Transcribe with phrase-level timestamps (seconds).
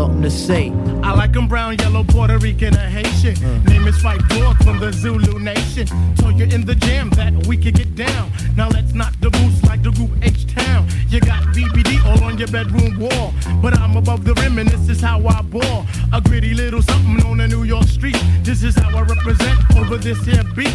[0.00, 0.70] something to say.
[1.02, 3.36] I like him brown, yellow, Puerto Rican, or Haitian.
[3.44, 3.70] Uh.
[3.70, 5.86] Name is Phife Dawg from the Zulu Nation.
[6.16, 8.32] Told you in the jam that we could get down.
[8.56, 10.88] Now let's knock the boots like the group H Town.
[11.08, 13.34] You got BBD all on your bedroom wall.
[13.60, 15.84] But I'm above the rim and this is how I ball.
[16.14, 18.16] A gritty little something on the New York street.
[18.42, 20.74] This is how I represent over this here beat.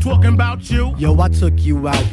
[0.00, 0.94] Talking about you.
[0.98, 2.06] Yo, I took you out.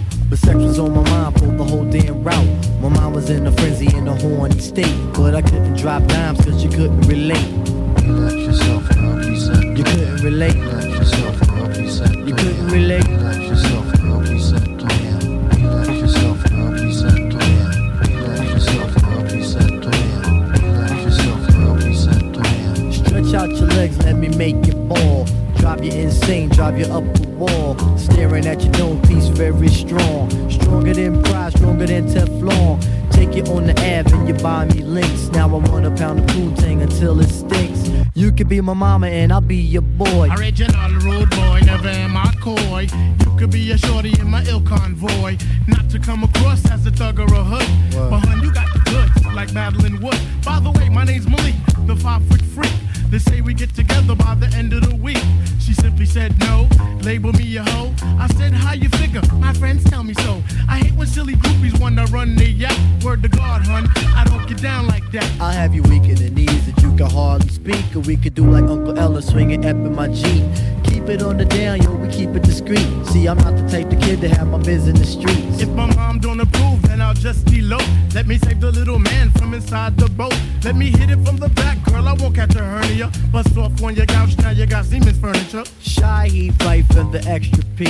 [26.53, 27.75] Drive you up the wall.
[27.97, 30.29] Staring at your dome piece very strong.
[30.49, 32.81] Stronger than pride, stronger than Teflon.
[33.11, 35.29] Take it on the Ave and you buy me links.
[35.29, 37.89] Now I want a pound of Poontang until it stinks.
[38.15, 40.29] You could be my mama and I'll be your boy.
[40.37, 42.87] Original rude boy, never am I coy.
[43.19, 45.37] You could be a shorty in my ill convoy.
[45.67, 47.67] Not to come across as a thug or a hood.
[48.09, 50.19] But hun, you got the goods, like Madeline Wood.
[50.45, 51.55] By the way, my name's Malik,
[51.87, 52.71] the five foot freak.
[53.13, 55.21] They say we get together by the end of the week.
[55.59, 56.67] She simply said no,
[57.03, 57.93] label me a hoe.
[58.17, 59.21] I said, how you figure?
[59.35, 60.41] My friends tell me so.
[60.67, 62.75] I hate when silly groupies wanna run the yap.
[63.03, 65.29] Word to God, hun, I don't get down like that.
[65.39, 67.95] I'll have you weak in the knees that you can hardly speak.
[67.95, 70.43] Or we could do like Uncle L swinging up in my Jeep.
[70.83, 72.87] Keep it on the down, yo, we keep it discreet.
[73.05, 75.61] See, I'm not the type of kid to have my biz in the streets.
[75.61, 77.83] If my mom don't approve, then I'll just elope.
[78.15, 80.35] Let me save the little man from inside the boat.
[80.63, 82.07] Let me hit it from the back, girl.
[82.07, 83.02] I won't catch a hernia.
[83.31, 85.63] Bust off on your couch, now you got Siemens furniture.
[85.81, 87.85] Shy, he fight for the extra P.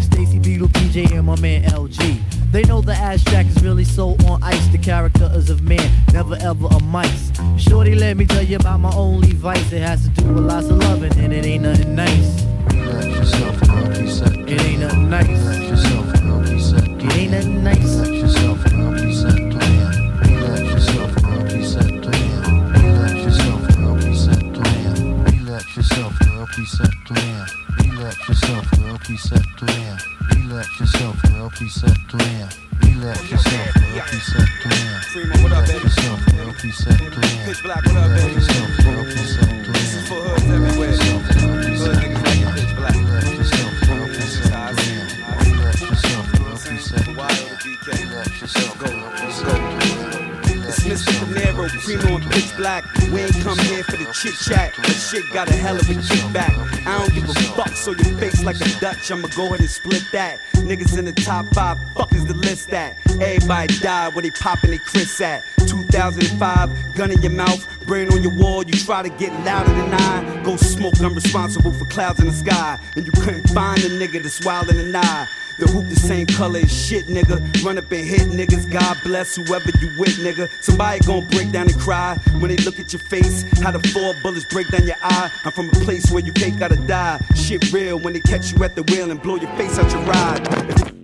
[0.00, 2.52] Stacy Beetle, PJ, and my man LG.
[2.52, 4.66] They know the ass jack is really so on ice.
[4.68, 7.32] The character is of man, never ever a mice.
[7.58, 9.72] Shorty, let me tell you about my only vice.
[9.72, 12.44] It has to do with lots of loving, and it ain't nothing nice.
[12.72, 14.48] Let yourself represent.
[14.48, 15.44] It ain't nothing nice.
[15.44, 17.02] Let yourself represent.
[17.02, 17.96] It ain't nothing nice.
[17.96, 18.65] Let yourself
[26.58, 26.94] yourself.
[27.84, 29.46] You let yourself represent.
[30.36, 32.14] You let yourself represent.
[32.82, 34.50] You let yourself represent.
[35.12, 35.84] Primo, what up, Let baby?
[35.84, 36.98] yourself represent.
[37.44, 38.34] Pitch black, what up, Let baby?
[38.34, 39.66] yourself represent.
[39.66, 40.96] This is for hoods everywhere.
[40.96, 42.96] Hood niggas like it, pitch black.
[42.96, 43.72] Let yourself
[44.16, 45.08] is how I see it.
[45.60, 46.26] represent.
[46.40, 47.16] Let yourself.
[47.16, 47.86] Wild BK.
[48.14, 48.86] Let yourself Go,
[50.88, 51.04] let's
[51.56, 52.84] Primo and Pitch Black.
[53.10, 54.74] We ain't come here for the chit chat.
[54.76, 56.86] But shit got a hell of a kickback.
[56.86, 59.10] I don't give a fuck, so your face like a Dutch.
[59.10, 60.38] I'ma go ahead and split that.
[60.54, 62.96] Niggas in the top five, fuck is the list that.
[63.20, 65.44] Everybody die where they poppin' they Chris at.
[65.66, 68.64] 2005, gun in your mouth, brain on your wall.
[68.64, 70.42] You try to get louder than I.
[70.44, 72.78] Go smoke, I'm responsible for clouds in the sky.
[72.96, 75.28] And you couldn't find a nigga that's wilder than I.
[75.58, 77.40] The hoop the same color as shit, nigga.
[77.64, 78.70] Run up and hit niggas.
[78.70, 80.50] God bless whoever you with, nigga.
[80.60, 83.44] Somebody gon' break down and cry when they look at your face.
[83.62, 85.30] How the four bullets break down your eye.
[85.44, 87.24] I'm from a place where you can't gotta die.
[87.34, 90.02] Shit real when they catch you at the wheel and blow your face out your
[90.02, 90.95] ride.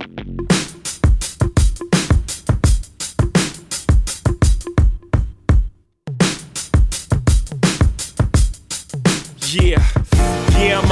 [9.54, 10.01] Yeah.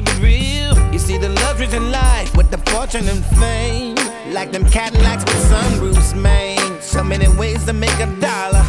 [0.00, 0.92] Keep it real.
[0.92, 3.96] You see the luxuries in life with the fortune and fame.
[4.32, 6.80] Like them Cadillacs with sunroofs, man.
[6.80, 8.64] So many ways to make a dollar.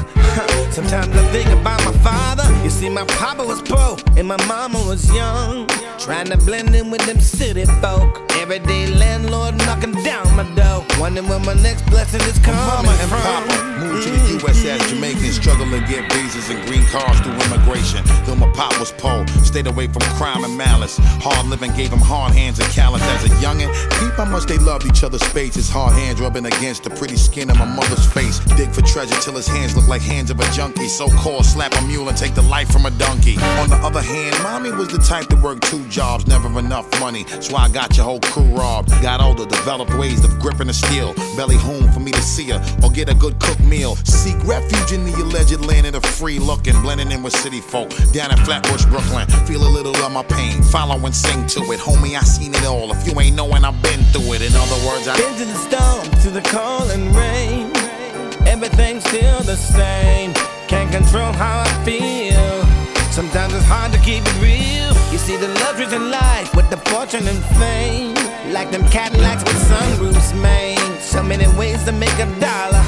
[0.71, 2.43] Sometimes I think about my father.
[2.63, 5.67] You see, my papa was poor and my mama was young.
[5.99, 8.19] Trying to blend in with them city folk.
[8.37, 10.80] Everyday landlord knocking down my door.
[11.01, 13.09] Wondering where my next blessing is coming Mama and.
[13.09, 14.63] Papa moved to the U.S.
[14.65, 18.05] as Jamaicans, struggling to get visas and green cards through immigration.
[18.25, 20.97] Though my pop was poor, stayed away from crime and malice.
[21.25, 23.73] Hard living gave him hard hands and callous as a youngin'.
[23.99, 25.71] Peep how much they loved each other's faces.
[25.71, 28.37] Hard hands rubbing against the pretty skin of my mother's face.
[28.55, 30.87] Dig for treasure till his hands look like hands of a junkie.
[30.87, 33.37] So called slap a mule and take the life from a donkey.
[33.57, 37.25] On the other hand, mommy was the type to work two jobs, never enough money.
[37.39, 38.89] So I got your whole crew robbed.
[39.01, 40.73] Got older, developed ways of gripping the
[41.41, 43.95] Belly home for me to see her or get a good cooked meal.
[44.05, 47.89] Seek refuge in the alleged land of the free looking, blending in with city folk.
[48.11, 50.61] Down in Flatbush, Brooklyn, feel a little of my pain.
[50.63, 52.15] Follow and sing to it, homie.
[52.15, 52.91] I seen it all.
[52.91, 54.41] If you ain't knowing, I've been through it.
[54.41, 57.71] In other words, I've been to the storm, to the cold and rain.
[58.45, 60.33] Everything's still the same.
[60.67, 62.65] Can't control how I feel.
[63.11, 64.90] Sometimes it's hard to keep it real.
[65.11, 68.15] You see the luxuries in life with the fortune and fame.
[68.53, 70.79] Like them Cadillacs with sunroofs, man.
[71.01, 72.83] So many ways to make a dollar.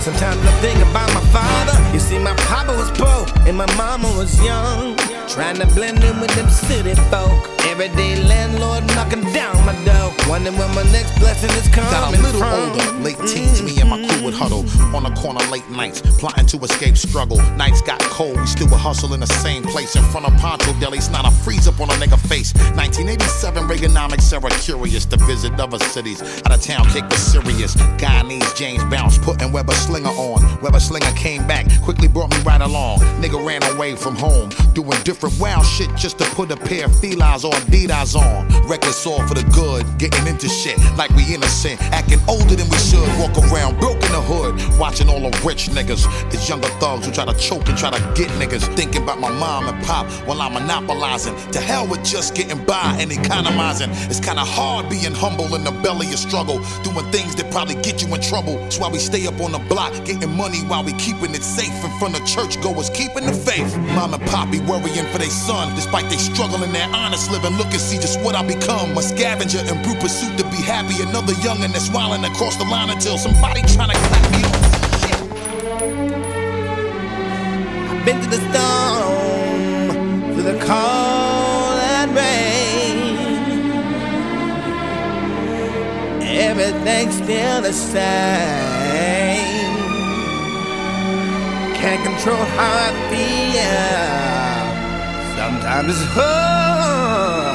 [0.00, 1.76] Sometimes I think about my father.
[1.92, 4.96] You see, my papa was poor and my mama was young.
[5.28, 7.48] Trying to blend in with them city folk.
[7.66, 10.11] Everyday landlord knocking down my door.
[10.28, 12.52] Wondering where my next blessing is coming Got a little from.
[12.70, 16.46] older, late teens, me and my crew would huddle on the corner late nights, plotting
[16.46, 17.38] to escape struggle.
[17.56, 20.72] Nights got cold, we still would hustle in the same place in front of Poncho
[20.80, 21.10] Deli's.
[21.10, 22.54] Not a freeze up on a nigga face.
[22.76, 26.22] 1987 Reaganomics era curious to visit other cities.
[26.46, 27.74] Out of town, kick was serious.
[27.98, 30.40] Guyanese James Bounce, putting Weber Slinger on.
[30.62, 33.00] Weber Slinger came back, quickly brought me right along.
[33.20, 36.98] Nigga ran away from home, doing different wild shit just to put a pair of
[37.00, 38.48] felines or Adidas on.
[38.68, 42.76] Reckless all for the good, getting into shit like we innocent, acting older than we
[42.76, 43.06] should.
[43.18, 46.06] Walk around broke in the hood, watching all the rich niggas.
[46.32, 48.62] It's younger thugs who try to choke and try to get niggas.
[48.76, 51.34] Thinking about my mom and pop while I'm monopolizing.
[51.52, 53.90] To hell with just getting by and economizing.
[54.10, 58.02] It's kinda hard being humble in the belly of struggle, doing things that probably get
[58.02, 58.58] you in trouble.
[58.58, 61.72] That's why we stay up on the block, getting money while we keeping it safe
[61.84, 63.76] in front of churchgoers, keeping the faith.
[63.96, 67.56] Mom and pop be worrying for their son, despite they struggle in their honest living.
[67.56, 68.96] Look and see just what I become.
[68.96, 71.00] A scavenger and brute pursuit to be happy.
[71.00, 74.82] Another youngin' that's wildin' across the line until somebody tryna clap me off.
[78.04, 79.90] Been to the storm,
[80.34, 82.96] through the cold and rain.
[86.50, 88.02] Everything's still the same.
[91.78, 93.82] Can't control how I feel.
[95.38, 97.51] Sometimes it's hard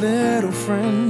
[0.00, 1.05] little friend.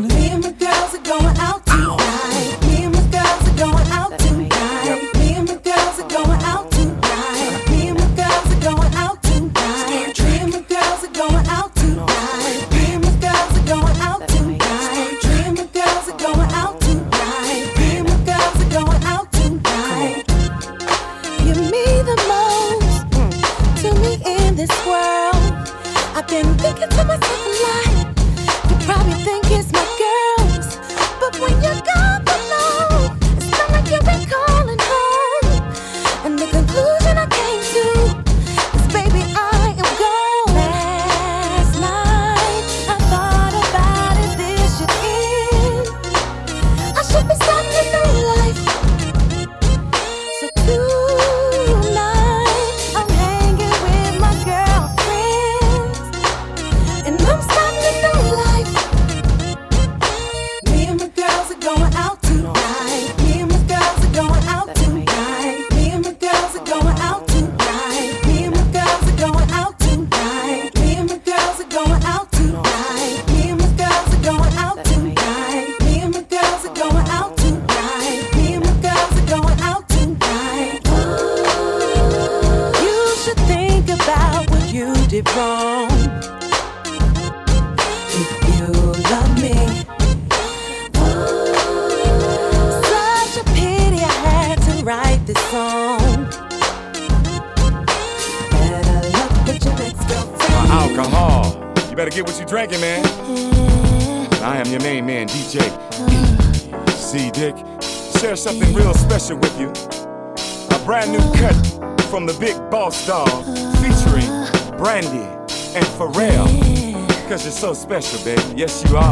[117.86, 118.42] Special, baby.
[118.56, 119.05] Yes, you are.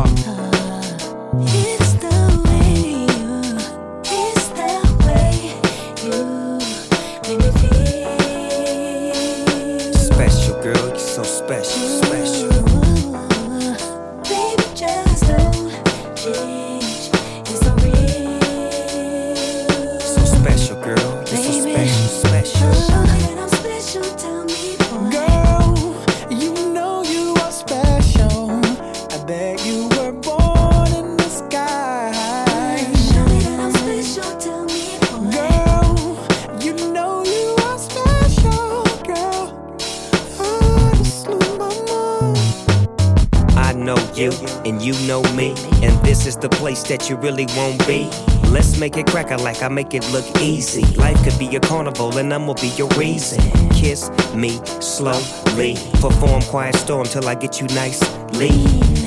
[46.96, 48.08] That you really won't be.
[48.50, 50.84] Let's make it cracker like I make it look easy.
[50.94, 53.40] Life could be a carnival, and I'ma be your reason.
[53.70, 58.50] Kiss me slowly, perform quiet storm till I get you nicely.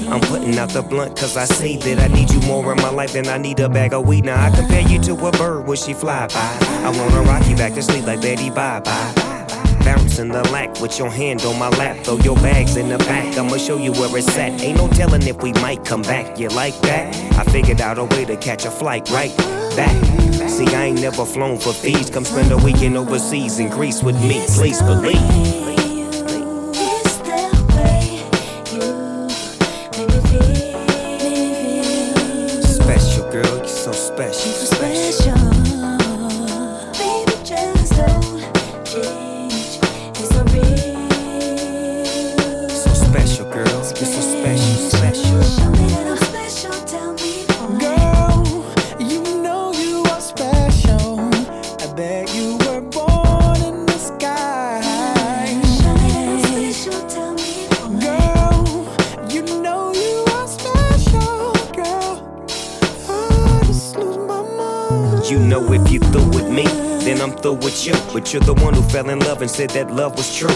[0.09, 2.89] I'm putting out the blunt cause I see that I need you more in my
[2.89, 4.25] life than I need a bag of weed.
[4.25, 6.57] Now I compare you to a bird when she fly by.
[6.83, 9.26] I wanna rock you back to sleep like Betty Bye Bye.
[10.17, 12.03] Bouncing the lack with your hand on my lap.
[12.03, 13.37] Throw your bags in the back.
[13.37, 14.59] I'ma show you where it's at.
[14.63, 16.39] Ain't no telling if we might come back.
[16.39, 17.15] You like that?
[17.37, 19.35] I figured out a way to catch a flight right
[19.75, 19.95] back.
[20.49, 22.09] See, I ain't never flown for fees.
[22.09, 24.43] Come spend a weekend overseas in Greece with me.
[24.47, 25.76] Please believe.
[65.47, 66.63] Know if you through with me,
[67.05, 67.93] then I'm through with you.
[68.13, 70.55] But you're the one who fell in love and said that love was true.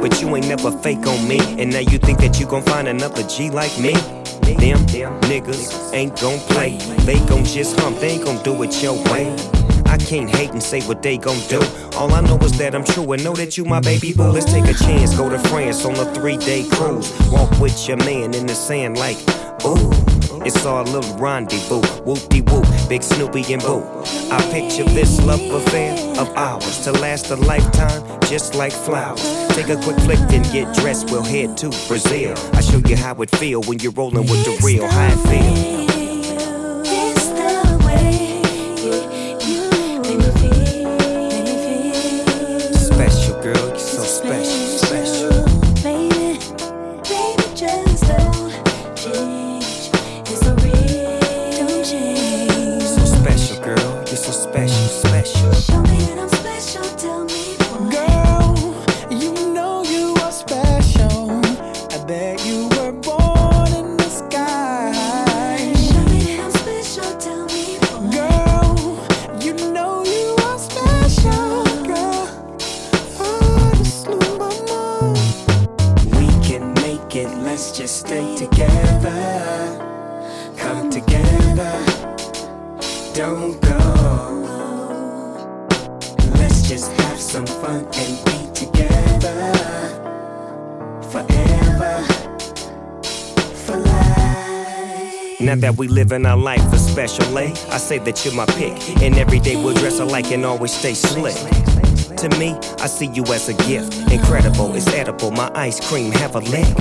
[0.00, 2.88] But you ain't never fake on me, and now you think that you gon' find
[2.88, 3.92] another G like me.
[4.42, 4.78] Them,
[5.30, 6.76] niggas ain't gon' play.
[7.06, 9.34] They gon' just hump, they ain't gon' do it your way.
[9.86, 11.60] I can't hate and say what they gon' do.
[11.96, 14.30] All I know is that I'm true and know that you my baby boo.
[14.30, 17.12] Let's take a chance, go to France on a three day cruise.
[17.30, 19.18] Walk with your man in the sand like,
[19.64, 20.11] ooh.
[20.44, 23.84] It's our little rendezvous, whoop de whoop, big Snoopy and Boo.
[24.30, 29.22] I picture this love affair of ours to last a lifetime, just like flowers.
[29.54, 32.34] Take a quick flick and get dressed, we'll head to Brazil.
[32.54, 35.91] I show you how it feel when you're rolling with the real, how it feel.
[97.92, 99.02] Say that you're my pick.
[99.02, 101.36] And every day we'll dress alike and always stay slick.
[102.16, 104.10] To me, I see you as a gift.
[104.10, 105.30] Incredible, it's edible.
[105.30, 106.72] My ice cream have a lick.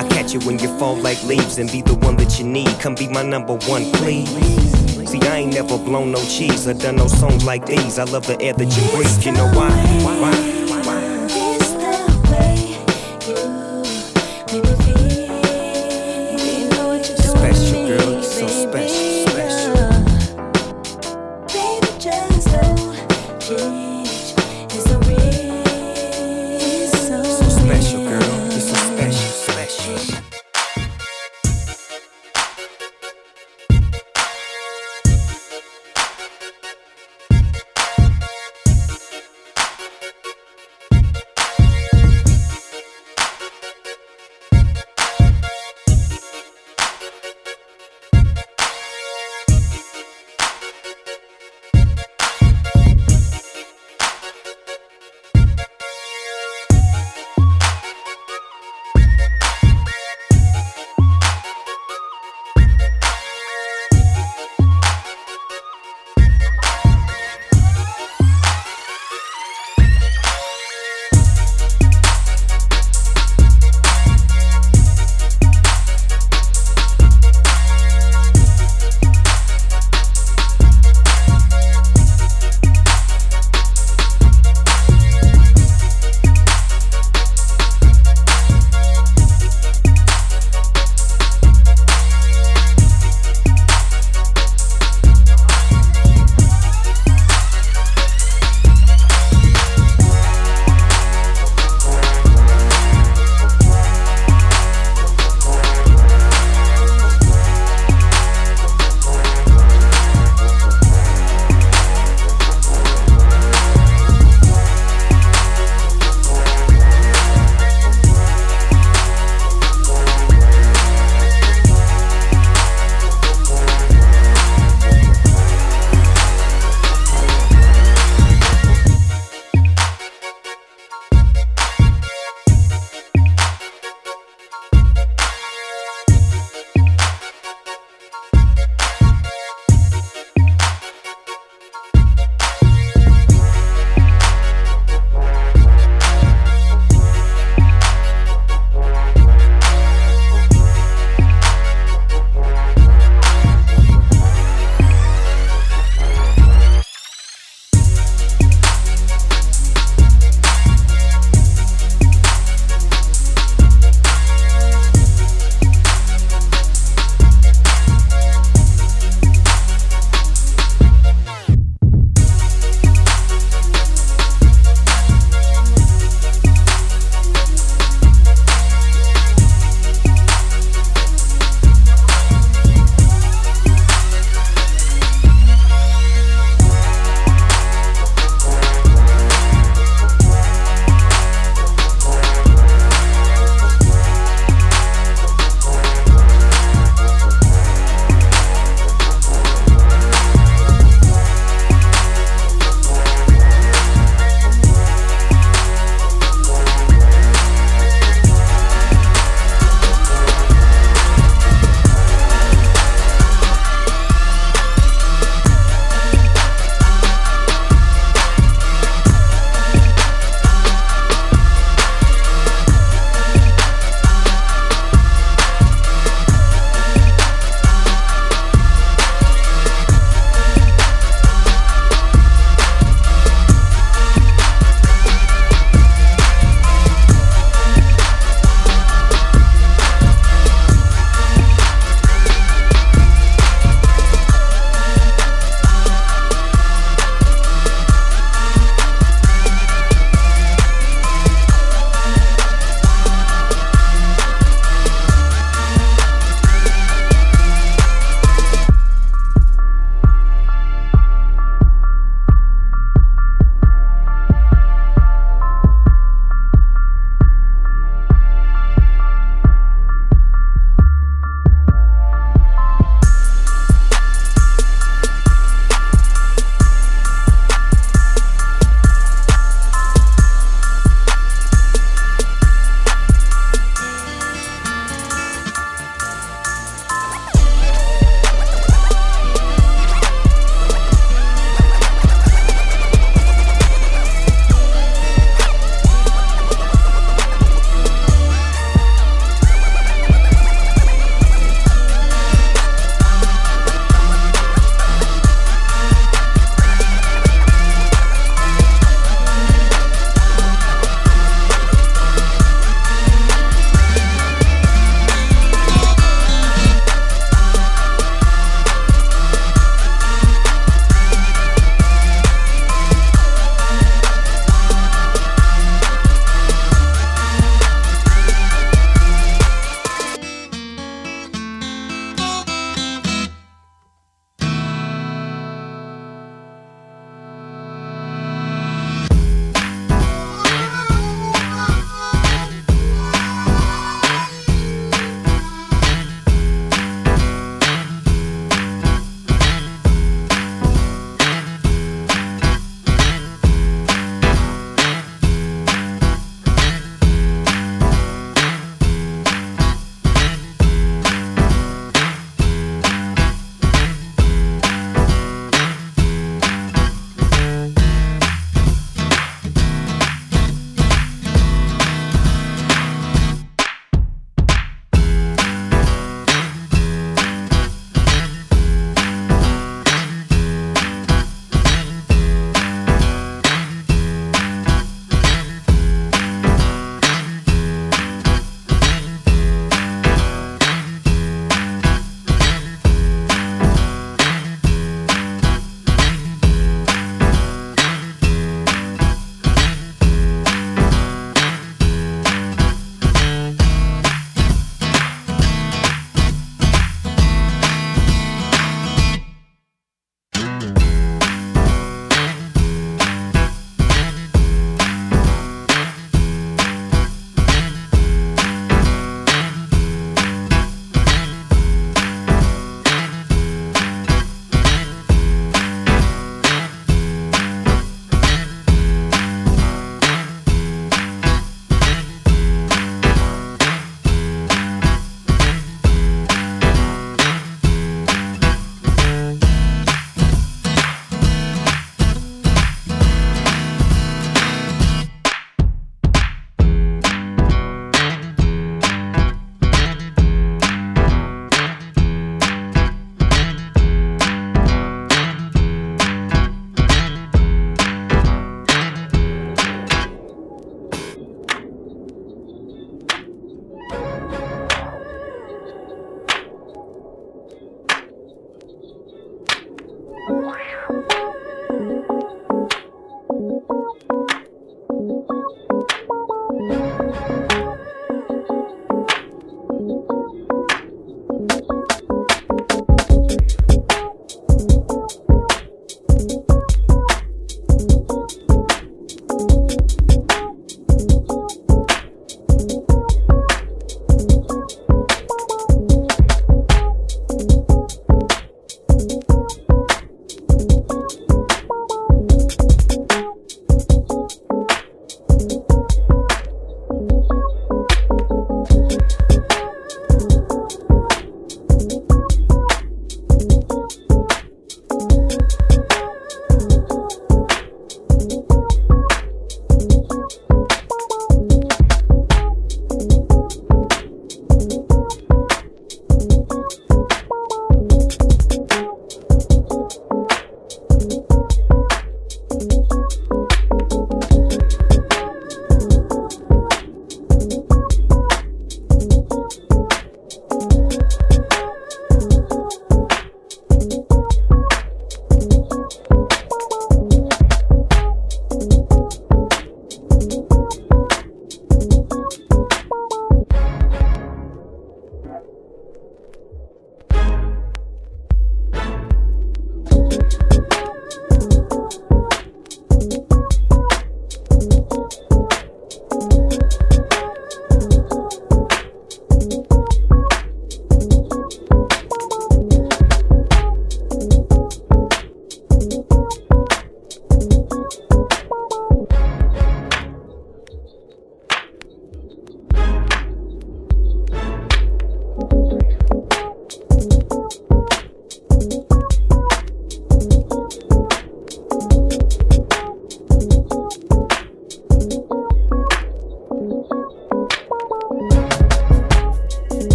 [0.00, 2.72] I catch you when you fall like leaves and be the one that you need.
[2.80, 4.28] Come be my number one, please.
[5.10, 7.98] See, I ain't never blown no cheese or done no songs like these.
[7.98, 9.24] I love the air that you breathe.
[9.24, 9.70] You know why?
[10.04, 10.20] Why?
[10.20, 10.69] Why?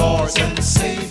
[0.00, 1.09] And save.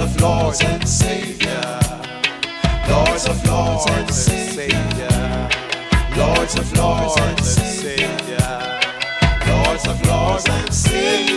[0.00, 1.80] Lords of Lords and Savior.
[2.88, 5.48] Lords of Lords and Savior.
[6.16, 8.80] Lords of Lords and Savior.
[9.46, 11.29] Lords of Lords and Savior.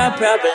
[0.00, 0.52] your problem.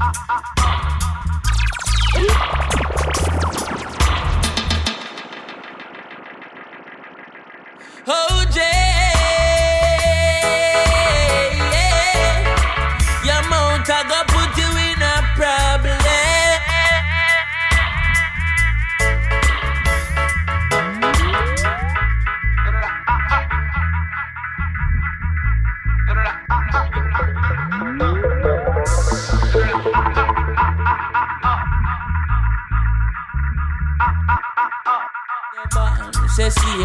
[0.00, 0.57] Uh.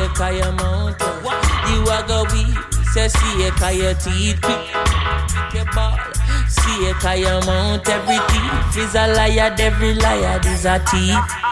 [0.03, 1.15] a kaya mountain.
[1.71, 2.57] You are go weep,
[2.93, 4.41] say see a kaya teeth.
[4.41, 5.97] Pick your ball,
[6.47, 7.87] see a kaya mount.
[7.87, 11.42] Every thief is a liar, every liar is a thief.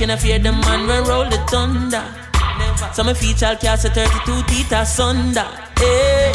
[0.00, 2.02] can I fear the man when roll the thunder.
[2.94, 5.46] So my feature cast a 32 teeth asunder.
[5.76, 6.29] Hey.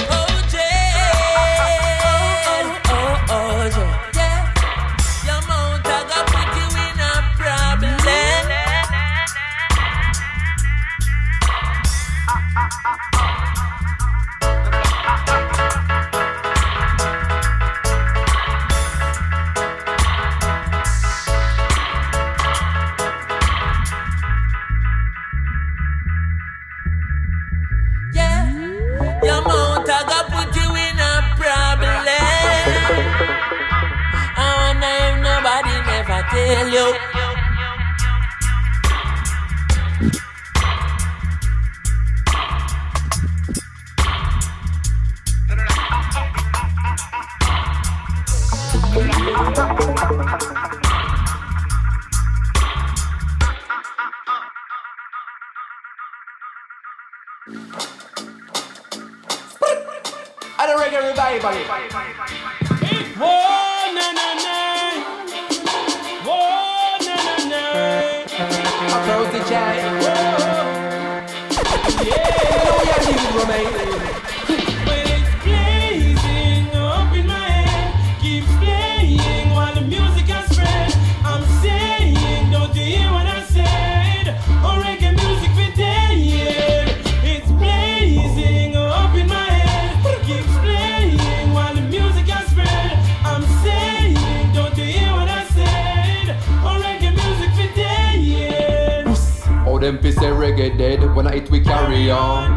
[99.85, 102.49] Them fi say reggae dead, when I eat we carry on.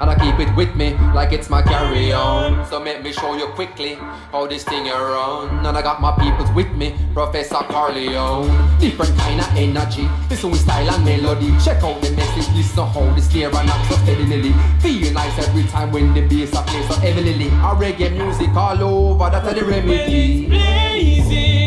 [0.00, 2.64] And I keep it with me like it's my carry on.
[2.70, 3.94] So make me show you quickly
[4.30, 5.66] how this thing around.
[5.66, 8.78] And I got my peoples with me, Professor Carleone.
[8.78, 11.50] Different kind of energy, this with style and melody.
[11.58, 14.54] Check out the message, listen how this lyric knocks so steadily.
[14.78, 17.50] Feel nice every time when the bass I play so heavily.
[17.50, 20.46] I reggae music all over, that's the remedy.
[20.46, 21.65] It's blazing.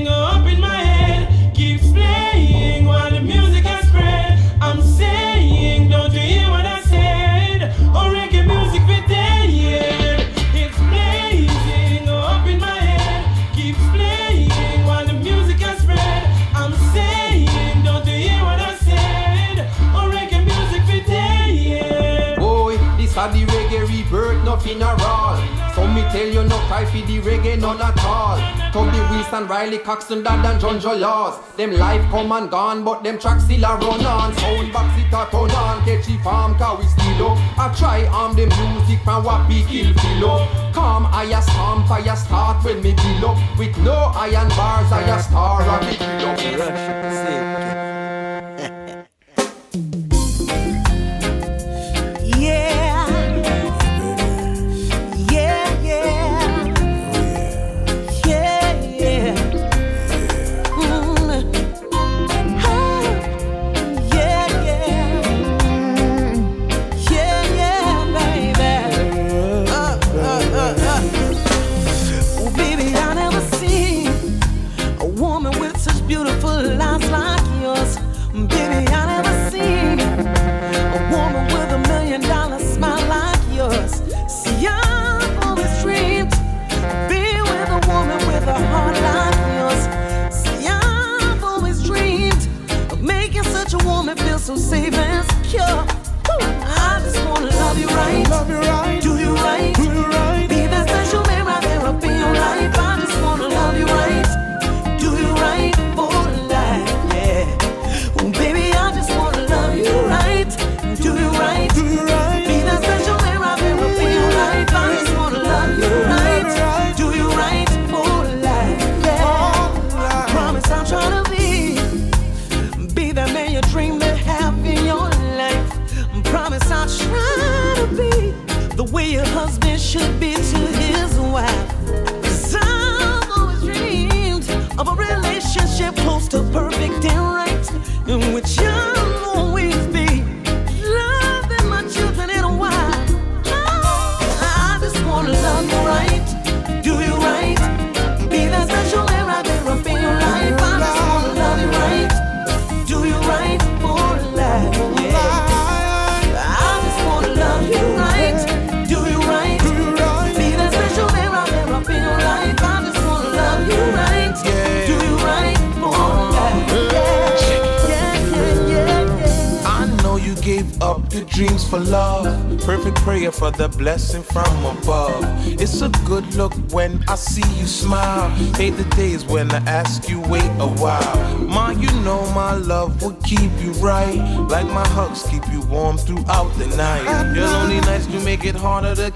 [4.62, 7.74] I'm saying, don't you hear what I said?
[7.96, 9.50] Oh, reggae music for dead.
[10.54, 16.24] It's blazing up in my head, keeps playing while the music spread.
[16.54, 19.70] I'm saying, don't you hear what I said?
[19.96, 20.84] Oh, reggae music.
[22.38, 25.38] Boy, this a the reggae rebirth, nothing at all.
[25.74, 28.59] So me tell you, no cry for the reggae, none at all.
[28.72, 31.40] Toby Wilson, Riley Coxsone, Dad and John Joe Laws.
[31.56, 34.36] Them life come and gone, but them tracks still a run on.
[34.38, 37.38] Sound box it a turn on, catchy farm, car we still up.
[37.58, 40.48] I try arm the music from what we kill below.
[40.74, 43.38] Come, I a stomp, I a start when me up.
[43.58, 45.98] With no iron bars, I a star the
[46.38, 47.99] kill up.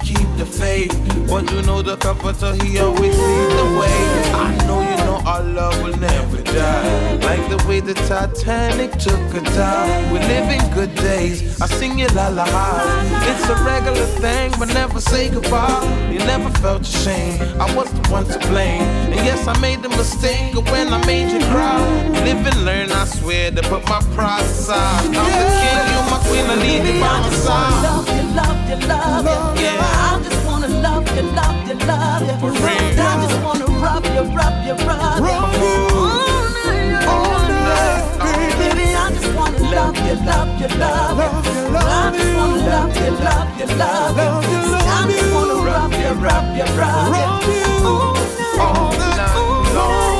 [0.03, 0.93] Keep the faith.
[1.27, 3.99] But you know the comforter, he always leads the way.
[4.47, 7.15] I know you know our love will never die.
[7.27, 10.11] Like the way the Titanic took a dive.
[10.11, 11.61] We live in good days.
[11.61, 12.45] I sing you la la
[13.31, 15.81] It's a regular thing, but never say goodbye.
[16.11, 17.41] You never felt ashamed.
[17.59, 18.83] I was the one to blame.
[19.13, 21.79] And yes, I made the mistake of when I made you cry.
[22.27, 25.05] Live and learn, I swear to put my pride aside.
[25.05, 28.22] I'm the king, you're my queen, I need you by my side.
[28.63, 29.75] Love you, love you, you.
[29.77, 32.35] I just wanna love you, love you, love you.
[32.39, 32.95] For real.
[32.95, 35.35] I just wanna rub you, rub you, rub you.
[35.35, 38.03] All night, all night.
[38.57, 41.27] Baby, I just wanna love you, love you, love you.
[41.75, 44.31] I just wanna love you, love you, love you.
[44.79, 47.67] I just wanna rub you, rub you, rub you.
[47.83, 50.12] All night, all night, all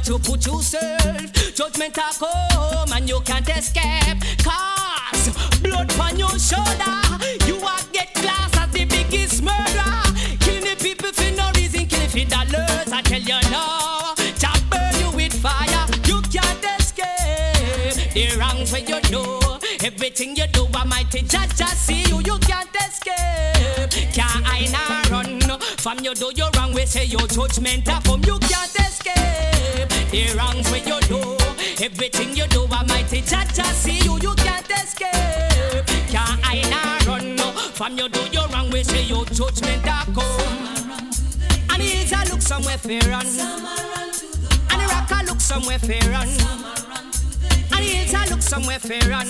[0.00, 1.32] got to put yourself.
[1.54, 4.18] Judgment a come and you can't escape.
[4.42, 6.96] Cause blood on your shoulder.
[7.46, 10.02] You are get class as the biggest murderer.
[10.40, 12.92] Killing the people for no reason, killing for dollars.
[12.92, 15.86] I tell you now, Jah burn you with fire.
[16.06, 19.40] You can't escape the wrongs when you do.
[19.84, 22.20] Everything you do, Almighty Jah Jah see you.
[22.20, 24.12] You can't escape.
[24.14, 25.60] Can't hide nor run.
[25.78, 28.22] From you do you wrong, we say your judgment a come.
[28.24, 29.59] You can't escape
[30.10, 31.20] the wrongs when you do.
[31.84, 34.18] Everything you do, Almighty Jah see you.
[34.20, 35.86] You can't escape.
[36.08, 37.36] Can't hide nor run.
[37.36, 37.52] No?
[37.74, 41.00] From you do you wrong, we say your judgment a come.
[41.70, 43.26] And hills a look somewhere fair run.
[43.26, 46.00] And the rock a look somewhere fair.
[46.12, 46.30] And
[47.70, 49.26] the hills a look somewhere fair run.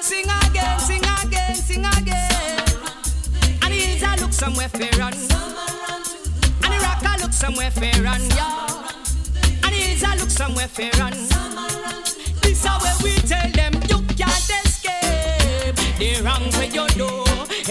[0.00, 2.60] Sing again, sing again, sing again.
[3.62, 5.14] And hills a look somewhere fair run.
[5.14, 8.81] And the rock a look somewhere fair run, yeah.
[10.04, 11.12] And a look somewhere fair run.
[12.42, 17.08] This is where we tell them you can't escape the wrongs where you do.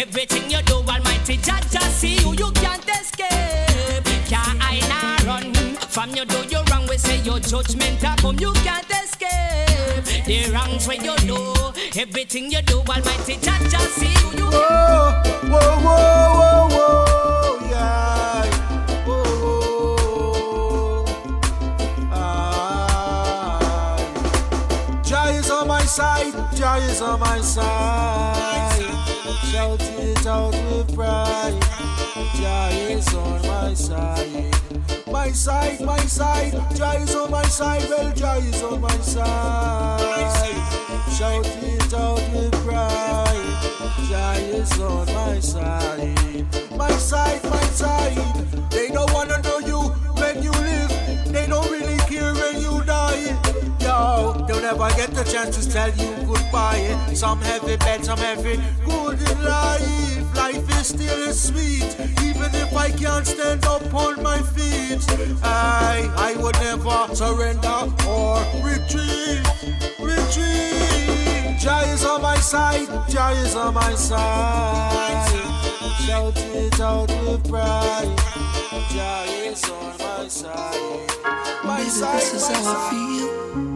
[0.01, 2.33] Everything you do, Almighty Jah Jah see you.
[2.33, 4.05] You can't escape.
[4.27, 4.87] Can't hide
[5.25, 5.53] nor run.
[5.89, 8.39] From you do you wrong, we say your judgment a come.
[8.39, 11.53] You can't escape the wrongs where you do.
[11.99, 14.37] Everything you do, Almighty Jah Jah see you.
[14.37, 17.40] you Whoa, whoa, whoa, whoa, whoa,
[26.71, 28.81] Jah is on my side.
[29.51, 31.59] Shout it out with pride.
[32.35, 34.55] Jah is on my side.
[35.11, 37.83] My side, my side, Jah is on my side.
[37.89, 39.99] Well, Jah is on my side.
[41.17, 43.75] Shout it out with pride.
[44.07, 46.45] Jah is on my side.
[46.77, 48.15] My side, my side.
[48.69, 49.79] They don't wanna know you
[50.21, 50.70] when you live.
[54.11, 56.83] Yo, they'll never get the chance to tell you goodbye.
[57.13, 60.35] Some have it bad, some have it good in life.
[60.35, 64.99] Life is still sweet, even if I can't stand up on my feet.
[65.41, 69.47] I, I would never surrender or retreat,
[69.97, 71.59] retreat.
[71.61, 75.29] Jah is on my side, Jah is on my side.
[76.05, 78.11] Shout it out with pride.
[78.91, 81.11] Jah is on my side.
[81.63, 83.70] My Baby, side, this is how I feel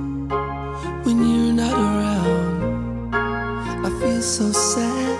[1.17, 3.13] when you're not around.
[3.13, 5.19] I feel so sad.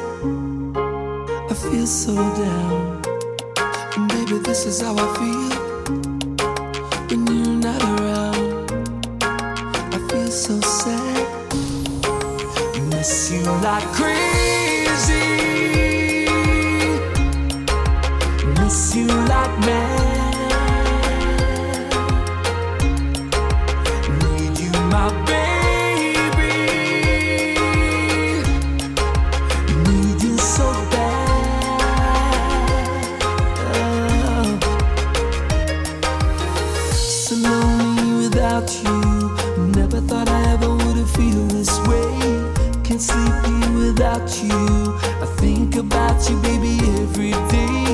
[1.50, 3.02] I feel so down.
[3.96, 5.74] And baby, this is how I feel
[45.78, 47.85] about you, baby, every day.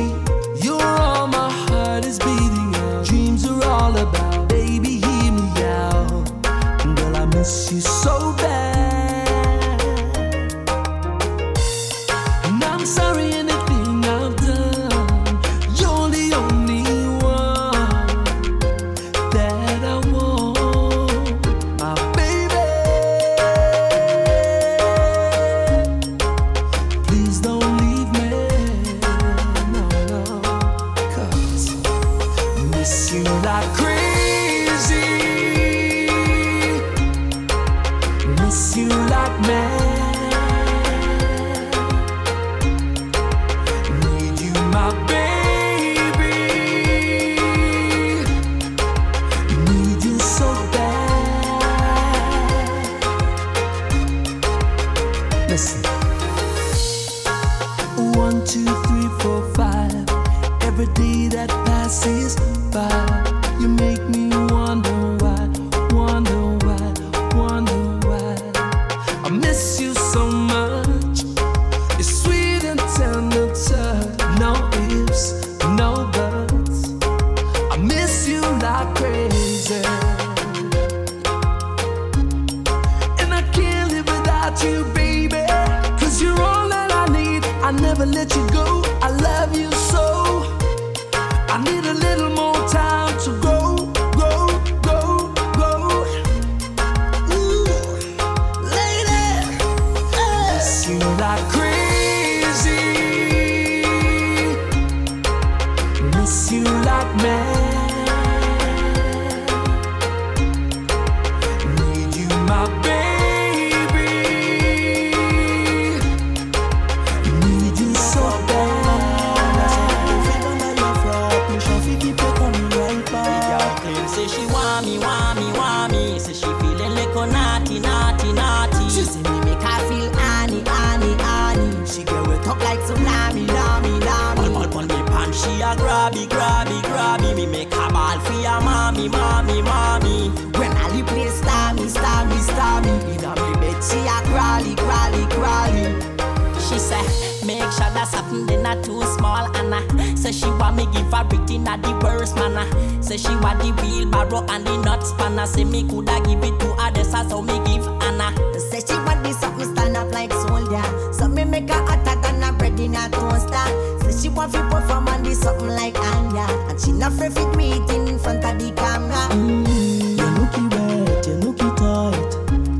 [163.46, 164.02] In.
[164.12, 166.46] Say she want to perform on this something like Anya.
[166.70, 169.28] And she not afraid to do it in front of the camera.
[169.32, 170.18] Mm.
[170.20, 172.32] You looky wet, you looky tight.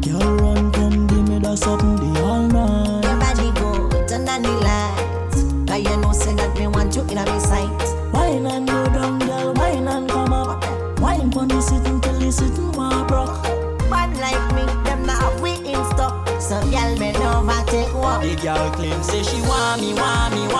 [0.02, 3.04] Girl, run, come give me that something the all night.
[3.04, 5.44] Your body go turn on the lights.
[5.70, 8.14] Cause you know say that me want you in a me sight.
[8.14, 10.64] Wine and go down, girl, wine and come up.
[11.00, 13.42] Wine pon the sitting till the sitting war broke.
[13.90, 16.28] Bad like me, them not have we in stock.
[16.42, 18.22] So girl, me over take walk.
[18.22, 20.51] The girl claim say she want me, want me.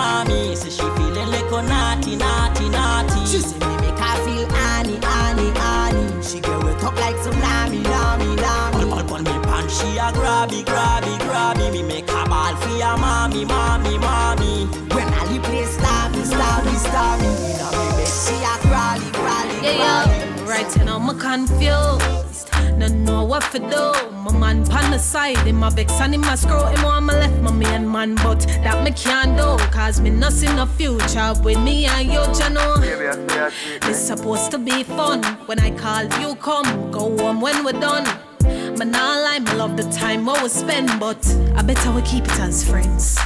[1.52, 3.26] Say she feeling naughty, naughty, naughty.
[3.26, 6.22] She say me make her feel honey, honey, honey.
[6.22, 8.90] She get wet up like tsunami, lami, lami.
[8.90, 11.72] All on me pants, she a grabby, grabby, grabby.
[11.72, 14.66] Me make a ball for your mommy, mommy, mommy.
[14.94, 17.30] When I play starmy, starmy, starmy.
[17.44, 20.40] In a me bed, she a crawly, crawly, Yeah, crawly.
[20.40, 22.31] yo, right now I'm confused.
[22.82, 24.10] No know what to do.
[24.10, 27.14] My man pan the side, him my vex and him a screw him on my
[27.14, 29.56] left, my main man, but that me can't do.
[29.70, 32.74] Cause me not see no future with me and you, you know.
[33.88, 35.22] It's supposed to be fun.
[35.46, 38.04] When I call you come, go home when we're done.
[38.76, 41.24] But now lie, love the time we spend, but
[41.54, 43.16] I bet I will keep it as friends.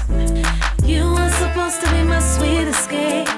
[0.85, 3.29] You were supposed to be my sweet escape.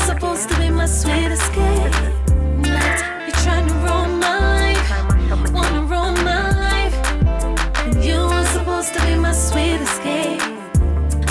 [0.00, 2.09] Supposed to be my sweet escape.
[8.82, 10.40] Supposed to be my sweet escape.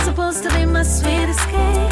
[0.04, 1.91] Supposed to be my sweet escape.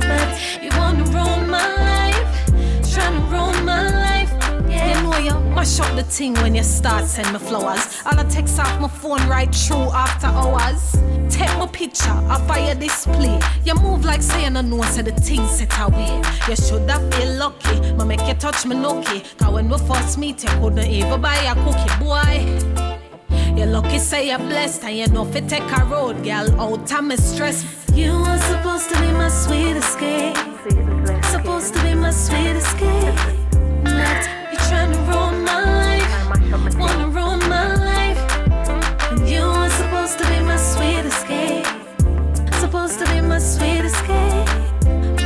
[0.00, 2.90] But you wanna ruin my life.
[2.90, 4.32] Trying to ruin my life.
[4.66, 5.18] Yeah.
[5.18, 8.00] You mash up the thing when you start send me flowers.
[8.06, 10.96] All I text off my phone right through after hours.
[11.28, 13.38] Take my picture of your display.
[13.64, 16.22] You move like saying no know say the thing set away.
[16.48, 19.20] You shoulda feel lucky, ma make you touch me nookie.
[19.36, 22.87] Cause when we first meet, you couldn't even buy a cookie, boy.
[23.58, 26.48] You lucky say you're blessed and you know fi take a road, girl.
[26.60, 27.66] Out of me stress.
[27.92, 30.36] You were supposed to be my sweet escape.
[31.24, 33.18] Supposed to be my sweet escape.
[33.82, 36.78] But you're trying to ruin my life.
[36.78, 38.20] Wanna ruin my life.
[39.10, 41.66] And you were supposed to be my sweet escape.
[42.60, 44.48] Supposed to be my sweet escape.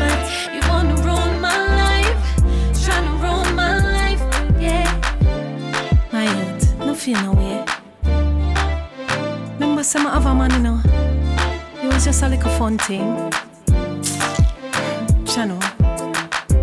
[0.00, 0.24] But
[0.54, 2.20] you wanna ruin my life.
[2.82, 4.22] Trying to ruin my life.
[4.58, 4.88] Yeah.
[6.10, 7.41] My youth, no fear no
[9.92, 10.78] some other man, you know,
[11.78, 12.78] he was just a little fun.
[12.78, 13.30] Channel.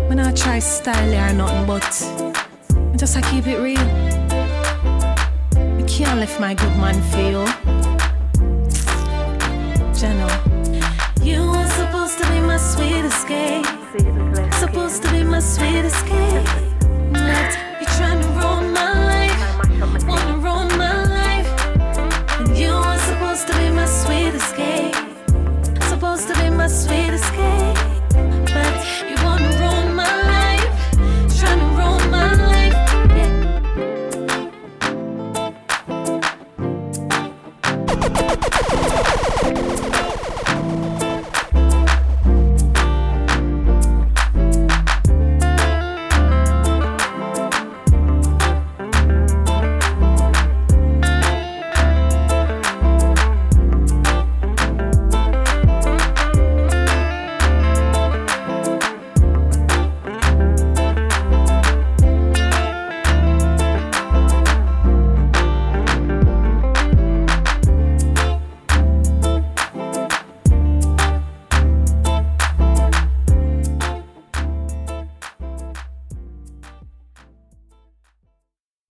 [0.08, 2.02] When I try style or nothing, but
[2.92, 3.78] I just I keep it real.
[5.78, 7.46] I can't let my good man feel.
[9.94, 10.28] Channel.
[11.22, 13.64] You were supposed to be my sweet escape.
[14.54, 16.48] Supposed to be my sweet escape.
[17.12, 19.40] Not you trying to ruin my life.
[20.08, 20.39] Wanna
[23.40, 24.96] supposed to be my sweet escape.
[25.84, 27.69] Supposed to be my sweet escape.